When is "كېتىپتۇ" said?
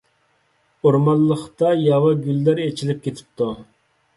3.07-3.53